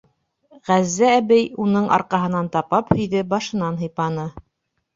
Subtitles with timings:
[0.69, 4.29] Ғәззә әбей уның арҡаһынан тапап һөйҙө, башынан һыйпаны.